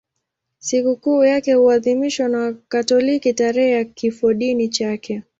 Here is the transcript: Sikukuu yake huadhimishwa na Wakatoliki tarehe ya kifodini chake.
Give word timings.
Sikukuu 0.59 1.23
yake 1.23 1.53
huadhimishwa 1.53 2.27
na 2.27 2.39
Wakatoliki 2.39 3.33
tarehe 3.33 3.69
ya 3.71 3.83
kifodini 3.85 4.69
chake. 4.69 5.23